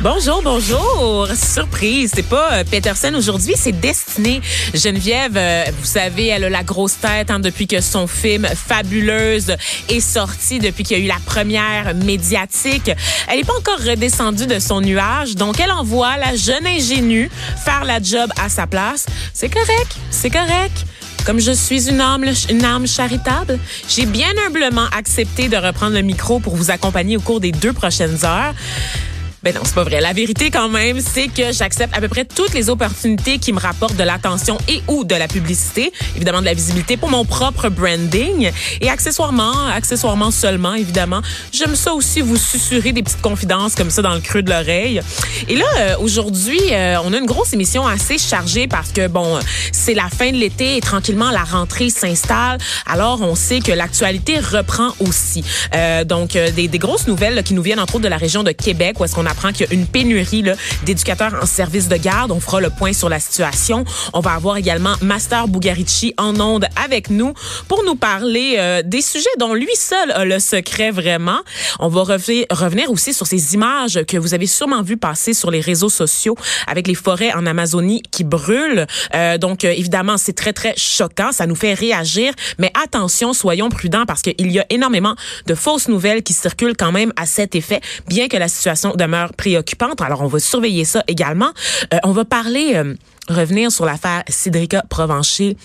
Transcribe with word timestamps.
Bonjour, 0.00 0.42
bonjour. 0.42 1.28
Surprise, 1.34 2.10
c'est 2.14 2.28
pas 2.28 2.52
euh, 2.52 2.64
Peterson 2.64 3.12
aujourd'hui, 3.16 3.54
c'est 3.56 3.72
Destiné. 3.72 4.40
Geneviève, 4.74 5.36
euh, 5.36 5.64
vous 5.78 5.86
savez, 5.86 6.26
elle 6.26 6.44
a 6.44 6.50
la 6.50 6.62
grosse 6.62 6.98
tête 6.98 7.30
hein, 7.30 7.38
depuis 7.38 7.66
que 7.66 7.80
son 7.80 8.06
film 8.06 8.46
Fabuleuse 8.46 9.56
est 9.88 10.00
sorti, 10.00 10.58
depuis 10.58 10.84
qu'il 10.84 10.98
y 10.98 11.00
a 11.00 11.04
eu 11.04 11.08
la 11.08 11.20
première 11.24 11.94
médiatique. 11.94 12.90
Elle 13.28 13.38
n'est 13.38 13.44
pas 13.44 13.56
encore 13.56 13.78
redescendue 13.78 14.46
de 14.46 14.58
son 14.58 14.80
nuage, 14.80 15.36
donc 15.36 15.60
elle 15.60 15.72
envoie 15.72 16.16
la 16.16 16.34
jeune 16.34 16.66
ingénue 16.66 17.30
faire 17.64 17.84
la 17.84 18.02
job 18.02 18.30
à 18.42 18.48
sa 18.48 18.66
place. 18.66 19.06
C'est 19.32 19.48
correct, 19.48 19.96
c'est 20.10 20.30
correct. 20.30 20.84
Comme 21.24 21.40
je 21.40 21.52
suis 21.52 21.88
une 21.88 22.00
âme, 22.00 22.24
une 22.50 22.64
âme 22.64 22.86
charitable, 22.86 23.58
j'ai 23.88 24.06
bien 24.06 24.30
humblement 24.46 24.86
accepté 24.96 25.48
de 25.48 25.56
reprendre 25.56 25.94
le 25.94 26.02
micro 26.02 26.38
pour 26.38 26.54
vous 26.54 26.70
accompagner 26.70 27.16
au 27.16 27.20
cours 27.20 27.40
des 27.40 27.52
deux 27.52 27.72
prochaines 27.72 28.24
heures. 28.24 28.54
Ben 29.46 29.54
non, 29.54 29.60
c'est 29.62 29.76
pas 29.76 29.84
vrai. 29.84 30.00
La 30.00 30.12
vérité 30.12 30.50
quand 30.50 30.68
même, 30.68 30.98
c'est 31.00 31.28
que 31.28 31.52
j'accepte 31.52 31.96
à 31.96 32.00
peu 32.00 32.08
près 32.08 32.24
toutes 32.24 32.52
les 32.52 32.68
opportunités 32.68 33.38
qui 33.38 33.52
me 33.52 33.60
rapportent 33.60 33.94
de 33.94 34.02
l'attention 34.02 34.58
et 34.66 34.82
ou 34.88 35.04
de 35.04 35.14
la 35.14 35.28
publicité, 35.28 35.92
évidemment 36.16 36.40
de 36.40 36.46
la 36.46 36.52
visibilité 36.52 36.96
pour 36.96 37.10
mon 37.10 37.24
propre 37.24 37.68
branding 37.68 38.50
et 38.80 38.90
accessoirement, 38.90 39.68
accessoirement 39.68 40.32
seulement 40.32 40.74
évidemment, 40.74 41.20
j'aime 41.52 41.76
ça 41.76 41.94
aussi 41.94 42.22
vous 42.22 42.36
susurrer 42.36 42.90
des 42.90 43.04
petites 43.04 43.20
confidences 43.20 43.76
comme 43.76 43.88
ça 43.90 44.02
dans 44.02 44.14
le 44.14 44.20
creux 44.20 44.42
de 44.42 44.50
l'oreille. 44.50 45.00
Et 45.48 45.54
là 45.54 45.64
euh, 45.78 45.94
aujourd'hui, 46.00 46.58
euh, 46.72 46.96
on 47.04 47.12
a 47.12 47.16
une 47.16 47.26
grosse 47.26 47.52
émission 47.52 47.86
assez 47.86 48.18
chargée 48.18 48.66
parce 48.66 48.90
que 48.90 49.06
bon, 49.06 49.38
c'est 49.70 49.94
la 49.94 50.08
fin 50.08 50.32
de 50.32 50.38
l'été 50.38 50.76
et 50.76 50.80
tranquillement 50.80 51.30
la 51.30 51.44
rentrée 51.44 51.90
s'installe. 51.90 52.58
Alors 52.84 53.22
on 53.22 53.36
sait 53.36 53.60
que 53.60 53.70
l'actualité 53.70 54.40
reprend 54.40 54.88
aussi. 54.98 55.44
Euh, 55.72 56.02
donc 56.02 56.32
des, 56.32 56.66
des, 56.66 56.78
grosses 56.78 57.06
nouvelles 57.06 57.44
qui 57.44 57.54
nous 57.54 57.62
viennent 57.62 57.78
entre 57.78 57.94
autres 57.94 58.04
de 58.04 58.08
la 58.08 58.16
région 58.16 58.42
de 58.42 58.50
Québec 58.50 58.98
où 58.98 59.04
est-ce 59.04 59.14
qu'on 59.14 59.24
a 59.26 59.35
apprend 59.36 59.52
qu'il 59.52 59.66
y 59.66 59.70
a 59.70 59.74
une 59.74 59.86
pénurie 59.86 60.42
d'éducateurs 60.84 61.34
en 61.42 61.44
service 61.44 61.88
de 61.88 61.96
garde. 61.96 62.32
On 62.32 62.40
fera 62.40 62.60
le 62.60 62.70
point 62.70 62.94
sur 62.94 63.10
la 63.10 63.20
situation. 63.20 63.84
On 64.14 64.20
va 64.20 64.32
avoir 64.32 64.56
également 64.56 64.94
Master 65.02 65.46
Bugarici 65.46 66.14
en 66.16 66.40
onde 66.40 66.66
avec 66.82 67.10
nous 67.10 67.34
pour 67.68 67.84
nous 67.84 67.96
parler 67.96 68.56
euh, 68.58 68.80
des 68.82 69.02
sujets 69.02 69.28
dont 69.38 69.52
lui 69.52 69.68
seul 69.76 70.10
a 70.12 70.24
le 70.24 70.38
secret 70.38 70.90
vraiment. 70.90 71.40
On 71.80 71.88
va 71.88 72.02
revenir 72.02 72.90
aussi 72.90 73.12
sur 73.12 73.26
ces 73.26 73.54
images 73.54 74.00
que 74.08 74.16
vous 74.16 74.32
avez 74.32 74.46
sûrement 74.46 74.80
vu 74.80 74.96
passer 74.96 75.34
sur 75.34 75.50
les 75.50 75.60
réseaux 75.60 75.90
sociaux 75.90 76.36
avec 76.66 76.86
les 76.86 76.94
forêts 76.94 77.34
en 77.34 77.44
Amazonie 77.44 78.02
qui 78.10 78.24
brûlent. 78.24 78.86
Euh, 79.14 79.36
donc 79.36 79.64
euh, 79.64 79.70
évidemment, 79.70 80.16
c'est 80.16 80.32
très 80.32 80.54
très 80.54 80.72
choquant, 80.78 81.32
ça 81.32 81.46
nous 81.46 81.56
fait 81.56 81.74
réagir, 81.74 82.32
mais 82.58 82.72
attention, 82.82 83.34
soyons 83.34 83.68
prudents 83.68 84.06
parce 84.06 84.22
qu'il 84.22 84.50
y 84.50 84.58
a 84.58 84.66
énormément 84.70 85.14
de 85.46 85.54
fausses 85.54 85.88
nouvelles 85.88 86.22
qui 86.22 86.32
circulent 86.32 86.76
quand 86.76 86.92
même 86.92 87.12
à 87.16 87.26
cet 87.26 87.54
effet, 87.54 87.82
bien 88.08 88.28
que 88.28 88.38
la 88.38 88.48
situation 88.48 88.94
demeure 88.96 89.15
préoccupante. 89.36 90.00
Alors, 90.00 90.22
on 90.22 90.26
va 90.26 90.38
surveiller 90.38 90.84
ça 90.84 91.02
également. 91.08 91.50
Euh, 91.92 91.98
on 92.04 92.12
va 92.12 92.24
parler, 92.24 92.72
euh, 92.74 92.94
revenir 93.28 93.70
sur 93.70 93.84
l'affaire 93.84 94.22
Cédrica 94.28 94.84
Provencher 94.88 95.56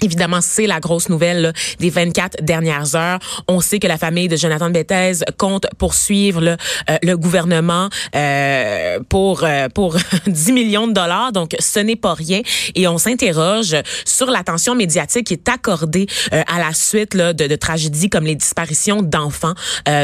Évidemment, 0.00 0.40
c'est 0.40 0.66
la 0.66 0.80
grosse 0.80 1.08
nouvelle 1.08 1.52
des 1.78 1.88
24 1.88 2.42
dernières 2.42 2.94
heures. 2.94 3.20
On 3.48 3.60
sait 3.60 3.78
que 3.78 3.86
la 3.86 3.96
famille 3.96 4.28
de 4.28 4.36
Jonathan 4.36 4.68
Bethez 4.68 5.24
compte 5.38 5.66
poursuivre 5.78 6.40
le, 6.40 6.56
euh, 6.90 6.98
le 7.02 7.16
gouvernement 7.16 7.88
euh, 8.14 8.98
pour 9.08 9.44
euh, 9.44 9.68
pour 9.68 9.96
10 10.26 10.52
millions 10.52 10.88
de 10.88 10.92
dollars. 10.92 11.32
Donc, 11.32 11.54
ce 11.58 11.78
n'est 11.78 11.96
pas 11.96 12.14
rien. 12.14 12.42
Et 12.74 12.88
on 12.88 12.98
s'interroge 12.98 13.76
sur 14.04 14.30
l'attention 14.30 14.74
médiatique 14.74 15.28
qui 15.28 15.34
est 15.34 15.48
accordée 15.48 16.06
à 16.32 16.58
la 16.58 16.72
suite 16.74 17.14
là, 17.14 17.32
de, 17.32 17.46
de, 17.46 17.56
tragédies 17.56 18.10
comme 18.10 18.24
les 18.24 18.34
disparitions 18.34 19.00
d'enfants. 19.00 19.54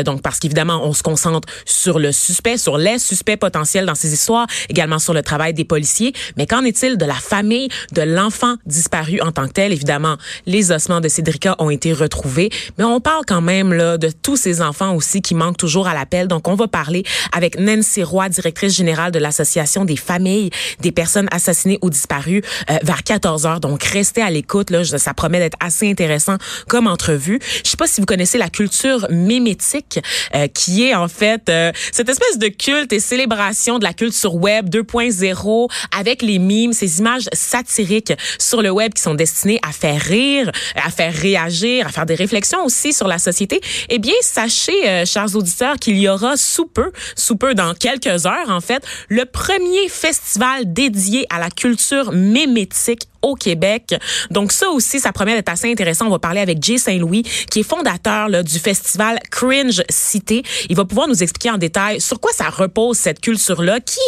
donc, 0.04 0.22
parce 0.22 0.38
qu'évidemment, 0.38 0.80
on 0.84 0.92
se 0.92 1.02
concentre 1.02 1.48
sur 1.64 1.98
le 1.98 2.12
suspect, 2.12 2.56
sur 2.56 2.78
les 2.78 2.98
suspects 2.98 3.36
potentiels 3.36 3.86
dans 3.86 3.94
ces 3.94 4.12
histoires, 4.12 4.46
également 4.68 4.98
sur 4.98 5.14
le 5.14 5.22
travail 5.22 5.52
des 5.52 5.64
policiers. 5.64 6.12
Mais 6.36 6.46
qu'en 6.46 6.64
est-il 6.64 6.96
de 6.96 7.04
la 7.04 7.14
famille 7.14 7.68
de 7.92 8.02
l'enfant 8.02 8.54
disparu 8.66 9.20
en 9.20 9.32
tant 9.32 9.46
que 9.46 9.52
tel? 9.52 9.72
Évidemment, 9.80 10.16
les 10.46 10.72
ossements 10.72 11.00
de 11.00 11.08
Cédrica 11.08 11.56
ont 11.58 11.70
été 11.70 11.92
retrouvés, 11.94 12.50
mais 12.76 12.84
on 12.84 13.00
parle 13.00 13.24
quand 13.26 13.40
même 13.40 13.72
là 13.72 13.96
de 13.96 14.10
tous 14.10 14.36
ces 14.36 14.60
enfants 14.60 14.94
aussi 14.94 15.22
qui 15.22 15.34
manquent 15.34 15.56
toujours 15.56 15.88
à 15.88 15.94
l'appel. 15.94 16.28
Donc, 16.28 16.48
on 16.48 16.54
va 16.54 16.68
parler 16.68 17.02
avec 17.32 17.58
Nancy 17.58 18.02
Roy, 18.02 18.28
directrice 18.28 18.74
générale 18.74 19.10
de 19.10 19.18
l'Association 19.18 19.84
des 19.86 19.96
familles 19.96 20.50
des 20.80 20.92
personnes 20.92 21.28
assassinées 21.30 21.78
ou 21.82 21.88
disparues, 21.88 22.42
euh, 22.70 22.76
vers 22.82 23.02
14 23.02 23.46
heures. 23.46 23.60
Donc, 23.60 23.82
restez 23.82 24.22
à 24.22 24.30
l'écoute. 24.30 24.70
Là, 24.70 24.84
ça 24.84 25.14
promet 25.14 25.38
d'être 25.38 25.56
assez 25.60 25.90
intéressant 25.90 26.36
comme 26.68 26.86
entrevue. 26.86 27.38
Je 27.64 27.70
sais 27.70 27.76
pas 27.76 27.86
si 27.86 28.00
vous 28.00 28.06
connaissez 28.06 28.36
la 28.36 28.50
culture 28.50 29.06
mémétique, 29.10 30.00
euh, 30.34 30.46
qui 30.48 30.84
est 30.84 30.94
en 30.94 31.08
fait 31.08 31.48
euh, 31.48 31.72
cette 31.92 32.08
espèce 32.08 32.38
de 32.38 32.48
culte 32.48 32.92
et 32.92 33.00
célébration 33.00 33.78
de 33.78 33.84
la 33.84 33.94
culture 33.94 34.34
web 34.34 34.68
2.0 34.68 35.70
avec 35.98 36.22
les 36.22 36.38
mimes, 36.38 36.72
ces 36.72 36.98
images 36.98 37.28
satiriques 37.32 38.12
sur 38.38 38.60
le 38.60 38.70
web 38.70 38.92
qui 38.92 39.02
sont 39.02 39.14
destinées 39.14 39.60
à 39.62 39.69
à 39.70 39.72
faire 39.72 40.00
rire, 40.00 40.50
à 40.74 40.90
faire 40.90 41.14
réagir, 41.14 41.86
à 41.86 41.90
faire 41.90 42.06
des 42.06 42.16
réflexions 42.16 42.64
aussi 42.64 42.92
sur 42.92 43.06
la 43.06 43.18
société, 43.18 43.60
eh 43.88 43.98
bien, 43.98 44.14
sachez, 44.20 44.88
euh, 44.88 45.04
chers 45.06 45.34
auditeurs, 45.36 45.76
qu'il 45.76 45.96
y 45.96 46.08
aura 46.08 46.36
sous 46.36 46.66
peu, 46.66 46.92
sous 47.16 47.36
peu 47.36 47.54
dans 47.54 47.74
quelques 47.74 48.26
heures, 48.26 48.50
en 48.50 48.60
fait, 48.60 48.82
le 49.08 49.24
premier 49.24 49.88
festival 49.88 50.72
dédié 50.72 51.26
à 51.30 51.38
la 51.38 51.50
culture 51.50 52.12
mémétique 52.12 53.09
au 53.22 53.34
Québec. 53.34 53.94
Donc 54.30 54.52
ça 54.52 54.68
aussi, 54.70 55.00
ça 55.00 55.12
promet 55.12 55.34
d'être 55.34 55.48
assez 55.48 55.70
intéressant. 55.70 56.06
On 56.06 56.10
va 56.10 56.18
parler 56.18 56.40
avec 56.40 56.62
Jay 56.62 56.78
Saint-Louis, 56.78 57.22
qui 57.50 57.60
est 57.60 57.68
fondateur 57.68 58.28
là, 58.28 58.42
du 58.42 58.58
festival 58.58 59.18
Cringe 59.30 59.82
Cité. 59.88 60.42
Il 60.68 60.76
va 60.76 60.84
pouvoir 60.84 61.08
nous 61.08 61.22
expliquer 61.22 61.50
en 61.50 61.58
détail 61.58 62.00
sur 62.00 62.20
quoi 62.20 62.32
ça 62.32 62.48
repose 62.48 62.96
cette 62.96 63.20
culture-là, 63.20 63.80
qui 63.80 63.98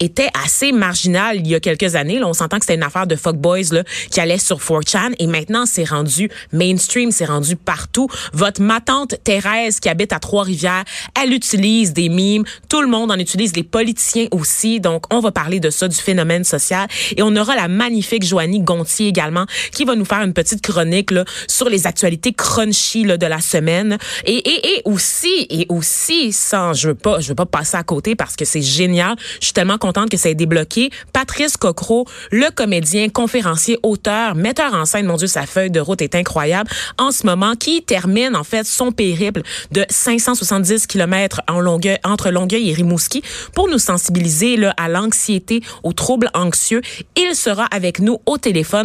était 0.00 0.28
assez 0.44 0.72
marginale 0.72 1.36
il 1.36 1.48
y 1.48 1.54
a 1.54 1.60
quelques 1.60 1.94
années. 1.94 2.22
On 2.22 2.32
s'entend 2.32 2.58
que 2.58 2.64
c'était 2.64 2.74
une 2.74 2.82
affaire 2.82 3.06
de 3.06 3.16
fuckboys 3.16 3.72
là, 3.72 3.84
qui 4.10 4.20
allait 4.20 4.38
sur 4.38 4.58
4chan 4.58 5.14
et 5.18 5.26
maintenant 5.26 5.66
c'est 5.66 5.84
rendu 5.84 6.30
mainstream, 6.52 7.10
c'est 7.10 7.24
rendu 7.24 7.56
partout. 7.56 8.08
Votre 8.32 8.62
ma 8.62 8.80
tante 8.80 9.14
Thérèse 9.24 9.80
qui 9.80 9.88
habite 9.88 10.12
à 10.12 10.18
Trois-Rivières, 10.18 10.84
elle 11.20 11.32
utilise 11.32 11.92
des 11.92 12.08
mimes. 12.08 12.44
Tout 12.68 12.82
le 12.82 12.88
monde 12.88 13.10
en 13.10 13.18
utilise, 13.18 13.54
les 13.56 13.62
politiciens 13.62 14.26
aussi. 14.30 14.80
Donc 14.80 15.04
on 15.12 15.20
va 15.20 15.30
parler 15.30 15.60
de 15.60 15.70
ça, 15.70 15.88
du 15.88 15.96
phénomène 15.96 16.44
social. 16.44 16.88
Et 17.16 17.22
on 17.22 17.34
aura 17.36 17.56
la 17.56 17.68
magnifique 17.68 18.24
Joanie 18.24 18.55
Gontier 18.60 19.08
également, 19.08 19.46
qui 19.72 19.84
va 19.84 19.94
nous 19.94 20.04
faire 20.04 20.22
une 20.22 20.32
petite 20.32 20.62
chronique 20.62 21.10
là, 21.10 21.24
sur 21.48 21.68
les 21.68 21.86
actualités 21.86 22.32
crunchy 22.32 23.04
de 23.04 23.26
la 23.26 23.40
semaine. 23.40 23.98
Et, 24.24 24.36
et, 24.36 24.76
et 24.76 24.82
aussi, 24.84 25.46
et 25.50 25.66
aussi, 25.68 26.32
sans, 26.32 26.72
je 26.72 26.88
veux 26.88 26.94
pas, 26.94 27.20
je 27.20 27.28
veux 27.28 27.34
pas 27.34 27.46
passer 27.46 27.76
à 27.76 27.82
côté 27.82 28.14
parce 28.14 28.36
que 28.36 28.44
c'est 28.44 28.62
génial. 28.62 29.16
Je 29.40 29.46
suis 29.46 29.52
tellement 29.52 29.78
contente 29.78 30.10
que 30.10 30.16
ça 30.16 30.30
ait 30.30 30.34
débloqué. 30.34 30.90
Patrice 31.12 31.56
Cocro, 31.56 32.06
le 32.30 32.50
comédien, 32.50 33.08
conférencier, 33.08 33.78
auteur, 33.82 34.34
metteur 34.34 34.74
en 34.74 34.84
scène, 34.84 35.06
mon 35.06 35.16
Dieu, 35.16 35.26
sa 35.26 35.46
feuille 35.46 35.70
de 35.70 35.80
route 35.80 36.02
est 36.02 36.14
incroyable. 36.14 36.70
En 36.98 37.10
ce 37.10 37.26
moment, 37.26 37.54
qui 37.54 37.82
termine 37.82 38.36
en 38.36 38.44
fait 38.44 38.66
son 38.66 38.92
périple 38.92 39.42
de 39.72 39.84
570 39.88 40.86
km 40.86 41.40
en 41.48 41.60
longueur, 41.60 41.98
entre 42.04 42.30
Longueuil 42.30 42.70
et 42.70 42.74
Rimouski 42.74 43.22
pour 43.54 43.68
nous 43.68 43.78
sensibiliser 43.78 44.56
là, 44.56 44.74
à 44.76 44.88
l'anxiété, 44.88 45.62
aux 45.82 45.92
troubles 45.92 46.30
anxieux. 46.34 46.80
Il 47.16 47.34
sera 47.34 47.64
avec 47.66 47.98
nous 47.98 48.18
au 48.26 48.38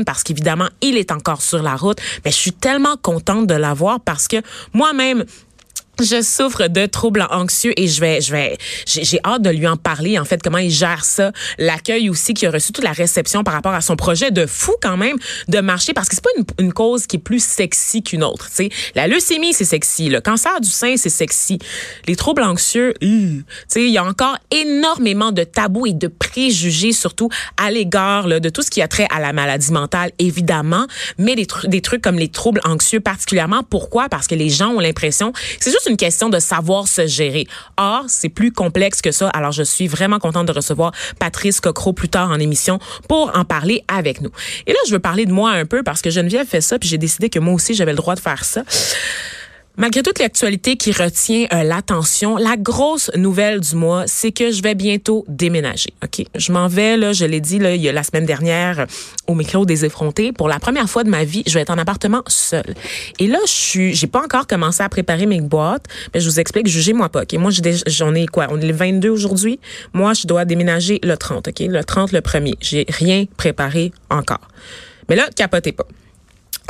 parce 0.05 0.23
qu'évidemment, 0.23 0.69
il 0.81 0.97
est 0.97 1.11
encore 1.11 1.41
sur 1.41 1.61
la 1.61 1.75
route. 1.75 1.99
Mais 2.25 2.31
je 2.31 2.37
suis 2.37 2.53
tellement 2.53 2.97
contente 3.01 3.47
de 3.47 3.53
l'avoir 3.53 3.99
parce 3.99 4.27
que 4.27 4.37
moi-même, 4.73 5.25
je 6.03 6.21
souffre 6.21 6.67
de 6.67 6.85
troubles 6.85 7.25
anxieux 7.29 7.73
et 7.79 7.87
je 7.87 8.01
vais, 8.01 8.21
je 8.21 8.31
vais, 8.31 8.57
j'ai 8.85 9.19
hâte 9.25 9.41
de 9.41 9.49
lui 9.49 9.67
en 9.67 9.77
parler. 9.77 10.19
En 10.19 10.25
fait, 10.25 10.41
comment 10.41 10.57
il 10.57 10.71
gère 10.71 11.05
ça, 11.05 11.31
l'accueil 11.57 12.09
aussi 12.09 12.33
qui 12.33 12.45
a 12.45 12.51
reçu 12.51 12.71
toute 12.71 12.83
la 12.83 12.91
réception 12.91 13.43
par 13.43 13.53
rapport 13.53 13.73
à 13.73 13.81
son 13.81 13.95
projet 13.95 14.31
de 14.31 14.45
fou 14.45 14.73
quand 14.81 14.97
même 14.97 15.17
de 15.47 15.59
marcher 15.59 15.93
parce 15.93 16.09
que 16.09 16.15
c'est 16.15 16.23
pas 16.23 16.29
une, 16.59 16.73
cause 16.73 17.05
qui 17.05 17.17
est 17.17 17.19
plus 17.19 17.43
sexy 17.43 18.01
qu'une 18.01 18.23
autre. 18.23 18.47
Tu 18.49 18.55
sais, 18.55 18.69
la 18.95 19.07
leucémie 19.07 19.53
c'est 19.53 19.65
sexy, 19.65 20.09
le 20.09 20.21
cancer 20.21 20.59
du 20.61 20.69
sein 20.69 20.95
c'est 20.97 21.09
sexy, 21.09 21.59
les 22.07 22.15
troubles 22.15 22.43
anxieux, 22.43 22.93
tu 23.01 23.43
sais, 23.67 23.83
il 23.83 23.91
y 23.91 23.97
a 23.97 24.03
encore 24.03 24.37
énormément 24.51 25.31
de 25.31 25.43
tabous 25.43 25.87
et 25.87 25.93
de 25.93 26.07
préjugés 26.07 26.93
surtout 26.93 27.29
à 27.57 27.71
l'égard 27.71 28.27
de 28.27 28.49
tout 28.49 28.61
ce 28.61 28.71
qui 28.71 28.81
a 28.81 28.87
trait 28.87 29.07
à 29.13 29.19
la 29.19 29.33
maladie 29.33 29.71
mentale 29.71 30.11
évidemment, 30.17 30.85
mais 31.17 31.35
des, 31.35 31.47
des 31.65 31.81
trucs 31.81 32.01
comme 32.01 32.17
les 32.17 32.29
troubles 32.29 32.61
anxieux 32.63 33.01
particulièrement. 33.01 33.63
Pourquoi? 33.63 34.07
Parce 34.07 34.27
que 34.27 34.35
les 34.35 34.49
gens 34.49 34.69
ont 34.69 34.79
l'impression 34.79 35.33
c'est 35.59 35.71
juste 35.71 35.87
une 35.89 35.90
question 35.97 36.29
de 36.29 36.39
savoir 36.39 36.87
se 36.87 37.07
gérer. 37.07 37.47
Or, 37.77 38.05
c'est 38.07 38.29
plus 38.29 38.51
complexe 38.51 39.01
que 39.01 39.11
ça. 39.11 39.29
Alors, 39.29 39.51
je 39.51 39.63
suis 39.63 39.87
vraiment 39.87 40.19
contente 40.19 40.47
de 40.47 40.51
recevoir 40.51 40.91
Patrice 41.19 41.59
Cocro 41.59 41.93
plus 41.93 42.09
tard 42.09 42.29
en 42.29 42.39
émission 42.39 42.79
pour 43.07 43.31
en 43.35 43.45
parler 43.45 43.83
avec 43.87 44.21
nous. 44.21 44.31
Et 44.67 44.71
là, 44.73 44.79
je 44.87 44.91
veux 44.91 44.99
parler 44.99 45.25
de 45.25 45.31
moi 45.31 45.51
un 45.51 45.65
peu 45.65 45.83
parce 45.83 46.01
que 46.01 46.09
Geneviève 46.09 46.47
fait 46.47 46.61
ça, 46.61 46.79
puis 46.79 46.89
j'ai 46.89 46.97
décidé 46.97 47.29
que 47.29 47.39
moi 47.39 47.53
aussi, 47.53 47.73
j'avais 47.73 47.91
le 47.91 47.97
droit 47.97 48.15
de 48.15 48.19
faire 48.19 48.43
ça. 48.43 48.63
Malgré 49.77 50.03
toute 50.03 50.19
l'actualité 50.19 50.75
qui 50.75 50.91
retient 50.91 51.47
euh, 51.53 51.63
l'attention, 51.63 52.35
la 52.35 52.57
grosse 52.57 53.09
nouvelle 53.15 53.61
du 53.61 53.75
mois, 53.75 54.03
c'est 54.05 54.33
que 54.33 54.51
je 54.51 54.61
vais 54.61 54.75
bientôt 54.75 55.23
déménager. 55.29 55.93
Ok, 56.03 56.25
je 56.35 56.51
m'en 56.51 56.67
vais 56.67 56.97
là, 56.97 57.13
je 57.13 57.23
l'ai 57.23 57.39
dit 57.39 57.57
là, 57.57 57.73
il 57.73 57.81
y 57.81 57.87
a 57.87 57.93
la 57.93 58.03
semaine 58.03 58.25
dernière 58.25 58.85
au 59.27 59.33
micro 59.33 59.65
des 59.65 59.85
effrontés. 59.85 60.33
Pour 60.33 60.49
la 60.49 60.59
première 60.59 60.89
fois 60.89 61.05
de 61.05 61.09
ma 61.09 61.23
vie, 61.23 61.43
je 61.47 61.53
vais 61.53 61.61
être 61.61 61.69
en 61.69 61.77
appartement 61.77 62.21
seul. 62.27 62.75
Et 63.17 63.27
là, 63.27 63.39
je 63.45 63.51
suis, 63.51 63.95
j'ai 63.95 64.07
pas 64.07 64.21
encore 64.21 64.45
commencé 64.45 64.83
à 64.83 64.89
préparer 64.89 65.25
mes 65.25 65.39
boîtes, 65.39 65.85
mais 66.13 66.19
je 66.19 66.29
vous 66.29 66.39
explique, 66.41 66.67
jugez-moi 66.67 67.07
pas. 67.07 67.21
Ok, 67.21 67.33
moi 67.33 67.51
j'en 67.87 68.13
ai 68.13 68.25
quoi? 68.25 68.47
On 68.51 68.59
est 68.59 68.67
le 68.67 68.73
22 68.73 69.09
aujourd'hui? 69.09 69.59
Moi, 69.93 70.13
je 70.13 70.27
dois 70.27 70.43
déménager 70.43 70.99
le 71.01 71.15
30. 71.15 71.47
Ok, 71.47 71.59
le 71.59 71.83
30 71.83 72.11
le 72.11 72.19
premier. 72.19 72.55
J'ai 72.59 72.85
rien 72.89 73.25
préparé 73.37 73.93
encore. 74.09 74.47
Mais 75.07 75.15
là, 75.15 75.29
capotez 75.33 75.71
pas. 75.71 75.87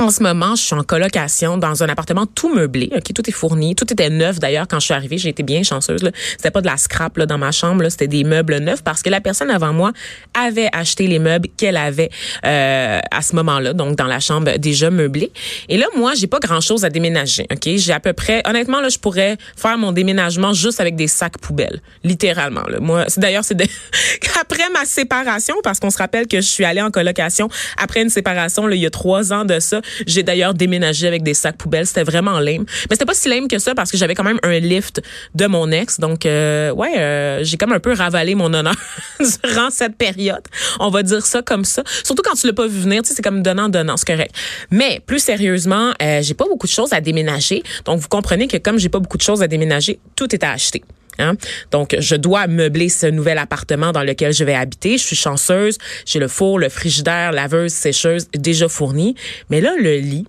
En 0.02 0.10
ce 0.10 0.20
moment, 0.20 0.56
je 0.56 0.62
suis 0.62 0.74
en 0.74 0.82
colocation 0.82 1.58
dans 1.58 1.84
un 1.84 1.88
appartement 1.88 2.26
tout 2.26 2.52
meublé. 2.52 2.90
Ok, 2.92 3.12
tout 3.14 3.22
est 3.28 3.32
fourni, 3.32 3.76
tout 3.76 3.90
était 3.92 4.10
neuf. 4.10 4.40
D'ailleurs, 4.40 4.66
quand 4.66 4.80
je 4.80 4.86
suis 4.86 4.94
arrivée, 4.94 5.16
j'ai 5.16 5.28
été 5.28 5.44
bien 5.44 5.62
chanceuse. 5.62 6.02
C'était 6.32 6.50
pas 6.50 6.60
de 6.60 6.66
la 6.66 6.76
scrap 6.76 7.16
là, 7.16 7.24
dans 7.24 7.38
ma 7.38 7.52
chambre. 7.52 7.88
C'était 7.88 8.08
des 8.08 8.24
meubles 8.24 8.56
neufs 8.56 8.82
parce 8.82 9.00
que 9.00 9.10
la 9.10 9.20
personne 9.20 9.48
avant 9.48 9.72
moi 9.72 9.92
avait 10.34 10.68
acheté 10.72 11.06
les 11.06 11.20
meubles 11.20 11.48
qu'elle 11.56 11.76
avait 11.76 12.10
euh, 12.44 12.98
à 13.12 13.22
ce 13.22 13.36
moment-là, 13.36 13.74
donc 13.74 13.94
dans 13.94 14.08
la 14.08 14.18
chambre 14.18 14.58
déjà 14.58 14.90
meublée. 14.90 15.30
Et 15.68 15.76
là, 15.76 15.86
moi, 15.96 16.14
j'ai 16.16 16.26
pas 16.26 16.40
grand-chose 16.40 16.84
à 16.84 16.90
déménager. 16.90 17.46
Ok, 17.52 17.68
j'ai 17.76 17.92
à 17.92 18.00
peu 18.00 18.12
près, 18.12 18.42
honnêtement 18.44 18.80
là, 18.80 18.88
je 18.88 18.98
pourrais 18.98 19.36
faire 19.56 19.78
mon 19.78 19.92
déménagement 19.92 20.52
juste 20.52 20.80
avec 20.80 20.96
des 20.96 21.06
sacs 21.06 21.38
poubelles, 21.38 21.80
littéralement. 22.02 22.66
Là. 22.66 22.80
Moi, 22.80 23.04
c'est 23.06 23.20
d'ailleurs 23.20 23.44
c'est 23.44 23.54
de... 23.54 23.66
après 24.40 24.68
ma 24.74 24.84
séparation, 24.84 25.54
parce 25.62 25.78
qu'on 25.78 25.90
se 25.90 25.98
rappelle 25.98 26.26
que 26.26 26.38
je 26.38 26.48
suis 26.48 26.64
allée 26.64 26.82
en 26.82 26.90
colocation 26.90 27.48
après 27.78 28.02
une 28.02 28.10
séparation 28.10 28.66
là, 28.66 28.74
il 28.74 28.82
y 28.82 28.86
a 28.86 28.90
trois 28.90 29.32
ans 29.32 29.44
de 29.44 29.60
ça. 29.60 29.80
J'ai 30.06 30.22
d'ailleurs 30.22 30.54
déménagé 30.54 31.06
avec 31.06 31.22
des 31.22 31.34
sacs 31.34 31.56
poubelles. 31.56 31.86
C'était 31.86 32.04
vraiment 32.04 32.38
lame. 32.40 32.64
Mais 32.88 32.96
c'était 32.96 33.04
pas 33.04 33.14
si 33.14 33.28
lame 33.28 33.48
que 33.48 33.58
ça 33.58 33.74
parce 33.74 33.90
que 33.90 33.96
j'avais 33.96 34.14
quand 34.14 34.24
même 34.24 34.40
un 34.42 34.58
lift 34.58 35.02
de 35.34 35.46
mon 35.46 35.70
ex. 35.70 36.00
Donc, 36.00 36.26
euh, 36.26 36.70
ouais, 36.72 36.98
euh, 36.98 37.44
j'ai 37.44 37.56
comme 37.56 37.72
un 37.72 37.80
peu 37.80 37.92
ravalé 37.92 38.34
mon 38.34 38.52
honneur 38.52 38.74
durant 39.44 39.70
cette 39.70 39.96
période. 39.96 40.42
On 40.80 40.90
va 40.90 41.02
dire 41.02 41.24
ça 41.24 41.42
comme 41.42 41.64
ça. 41.64 41.82
Surtout 42.04 42.22
quand 42.22 42.34
tu 42.34 42.46
l'as 42.46 42.52
pas 42.52 42.66
vu 42.66 42.80
venir, 42.80 43.02
tu 43.02 43.08
sais, 43.08 43.14
c'est 43.14 43.22
comme 43.22 43.42
donnant-donnant, 43.42 43.96
c'est 43.96 44.06
correct. 44.06 44.34
Mais 44.70 45.00
plus 45.04 45.18
sérieusement, 45.18 45.92
euh, 46.02 46.20
j'ai 46.22 46.34
pas 46.34 46.46
beaucoup 46.46 46.66
de 46.66 46.72
choses 46.72 46.92
à 46.92 47.00
déménager. 47.00 47.62
Donc, 47.84 48.00
vous 48.00 48.08
comprenez 48.08 48.48
que 48.48 48.56
comme 48.56 48.78
j'ai 48.78 48.88
pas 48.88 48.98
beaucoup 48.98 49.18
de 49.18 49.22
choses 49.22 49.42
à 49.42 49.48
déménager, 49.48 49.98
tout 50.16 50.34
est 50.34 50.44
à 50.44 50.52
acheter. 50.52 50.82
Hein? 51.18 51.34
Donc, 51.70 51.96
je 51.98 52.16
dois 52.16 52.46
meubler 52.46 52.88
ce 52.88 53.06
nouvel 53.06 53.38
appartement 53.38 53.92
dans 53.92 54.02
lequel 54.02 54.32
je 54.32 54.44
vais 54.44 54.54
habiter. 54.54 54.98
Je 54.98 55.04
suis 55.04 55.16
chanceuse. 55.16 55.78
J'ai 56.06 56.18
le 56.18 56.28
four, 56.28 56.58
le 56.58 56.68
frigidaire, 56.68 57.32
laveuse, 57.32 57.72
sécheuse 57.72 58.28
déjà 58.34 58.68
fournis. 58.68 59.14
Mais 59.50 59.60
là, 59.60 59.74
le 59.78 59.96
lit, 59.98 60.26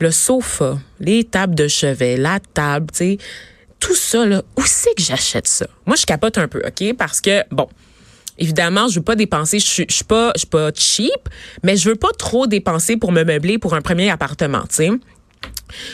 le 0.00 0.10
sofa, 0.10 0.78
les 1.00 1.24
tables 1.24 1.54
de 1.54 1.68
chevet, 1.68 2.16
la 2.16 2.40
table, 2.54 2.86
tu 2.92 2.98
sais, 2.98 3.18
tout 3.78 3.94
ça, 3.94 4.24
là, 4.26 4.42
où 4.56 4.62
c'est 4.64 4.94
que 4.94 5.02
j'achète 5.02 5.48
ça? 5.48 5.66
Moi, 5.86 5.96
je 5.96 6.06
capote 6.06 6.38
un 6.38 6.48
peu, 6.48 6.62
OK? 6.64 6.94
Parce 6.96 7.20
que, 7.20 7.42
bon, 7.50 7.68
évidemment, 8.38 8.88
je 8.88 8.96
veux 8.96 9.04
pas 9.04 9.16
dépenser, 9.16 9.58
je 9.58 9.66
suis, 9.66 9.86
je 9.88 9.94
suis 9.94 10.04
pas, 10.04 10.32
je 10.36 10.70
cheap, 10.74 11.28
mais 11.62 11.76
je 11.76 11.88
veux 11.88 11.96
pas 11.96 12.12
trop 12.18 12.46
dépenser 12.46 12.96
pour 12.96 13.12
me 13.12 13.24
meubler 13.24 13.58
pour 13.58 13.74
un 13.74 13.80
premier 13.80 14.10
appartement, 14.10 14.62
tu 14.62 14.74
sais. 14.76 14.90